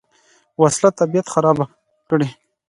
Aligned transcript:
وسله 0.61 0.89
طبیعت 0.99 1.27
خرابه 1.33 1.65
کړي 2.09 2.27